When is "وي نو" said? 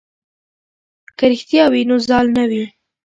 1.71-1.95